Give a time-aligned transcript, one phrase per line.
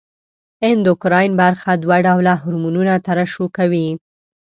[0.71, 3.87] اندوکراین برخه دوه ډوله هورمونونه ترشح کوي.